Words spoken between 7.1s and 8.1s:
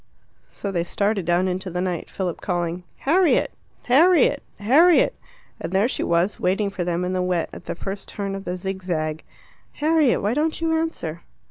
the wet, at the first